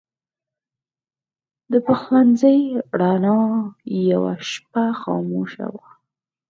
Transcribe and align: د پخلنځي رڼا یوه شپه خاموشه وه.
د 1.71 1.73
پخلنځي 1.87 2.59
رڼا 2.99 3.41
یوه 4.11 4.33
شپه 4.49 4.85
خاموشه 5.01 5.65
وه. 5.75 5.87